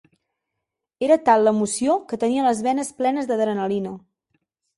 Era 1.07 1.17
tal 1.27 1.45
l'emoció 1.47 1.97
que 2.13 2.19
tenia 2.25 2.47
les 2.49 2.63
venes 2.69 2.91
plenes 3.03 3.29
d'adrenalina. 3.33 3.95